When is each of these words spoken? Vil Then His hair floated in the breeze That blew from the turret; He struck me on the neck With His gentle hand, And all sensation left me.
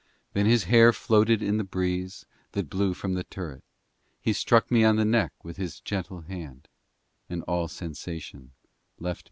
Vil 0.33 0.39
Then 0.39 0.45
His 0.51 0.63
hair 0.63 0.91
floated 0.93 1.43
in 1.43 1.57
the 1.57 1.63
breeze 1.63 2.25
That 2.53 2.71
blew 2.71 2.95
from 2.95 3.13
the 3.13 3.23
turret; 3.23 3.63
He 4.19 4.33
struck 4.33 4.71
me 4.71 4.83
on 4.83 4.95
the 4.95 5.05
neck 5.05 5.31
With 5.43 5.57
His 5.57 5.79
gentle 5.79 6.21
hand, 6.21 6.67
And 7.29 7.43
all 7.43 7.67
sensation 7.67 8.53
left 8.97 9.19
me. 9.19 9.19